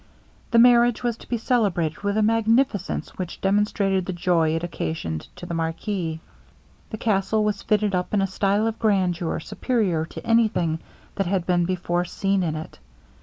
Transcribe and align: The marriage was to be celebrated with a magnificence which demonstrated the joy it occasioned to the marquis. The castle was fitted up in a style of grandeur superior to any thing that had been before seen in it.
The 0.49 0.57
marriage 0.57 1.03
was 1.03 1.15
to 1.17 1.29
be 1.29 1.37
celebrated 1.37 1.99
with 2.01 2.17
a 2.17 2.23
magnificence 2.23 3.07
which 3.19 3.39
demonstrated 3.39 4.07
the 4.07 4.13
joy 4.13 4.55
it 4.55 4.63
occasioned 4.63 5.27
to 5.35 5.45
the 5.45 5.53
marquis. 5.53 6.19
The 6.89 6.97
castle 6.97 7.43
was 7.43 7.61
fitted 7.61 7.93
up 7.93 8.11
in 8.11 8.19
a 8.23 8.25
style 8.25 8.65
of 8.65 8.79
grandeur 8.79 9.39
superior 9.39 10.07
to 10.07 10.25
any 10.25 10.47
thing 10.47 10.79
that 11.17 11.27
had 11.27 11.45
been 11.45 11.65
before 11.65 12.05
seen 12.05 12.41
in 12.41 12.55
it. 12.55 12.79